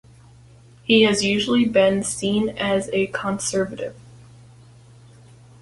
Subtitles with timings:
[0.83, 3.95] He has usually been seen as a conservative.